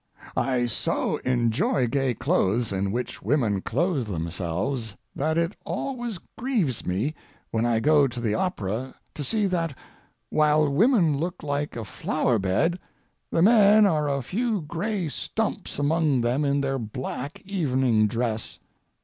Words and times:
I 0.35 0.65
so 0.65 1.17
enjoy 1.17 1.85
gay 1.85 2.15
clothes 2.15 2.71
in 2.73 2.91
which 2.91 3.21
women 3.21 3.61
clothe 3.61 4.07
themselves 4.07 4.95
that 5.15 5.37
it 5.37 5.55
always 5.63 6.17
grieves 6.39 6.83
me 6.87 7.13
when 7.51 7.67
I 7.67 7.79
go 7.81 8.07
to 8.07 8.19
the 8.19 8.33
opera 8.33 8.95
to 9.13 9.23
see 9.23 9.45
that, 9.45 9.77
while 10.31 10.67
women 10.67 11.19
look 11.19 11.43
like 11.43 11.75
a 11.75 11.85
flower 11.85 12.39
bed, 12.39 12.79
the 13.29 13.43
men 13.43 13.85
are 13.85 14.09
a 14.09 14.23
few 14.23 14.61
gray 14.61 15.07
stumps 15.07 15.77
among 15.77 16.21
them 16.21 16.45
in 16.45 16.61
their 16.61 16.79
black 16.79 17.39
evening 17.45 18.07
dress. 18.07 18.57